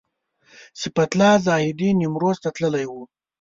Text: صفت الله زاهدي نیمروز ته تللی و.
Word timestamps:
صفت 0.81 1.09
الله 1.15 1.33
زاهدي 1.47 1.89
نیمروز 1.99 2.37
ته 2.43 2.49
تللی 2.55 2.85
و. 2.89 2.93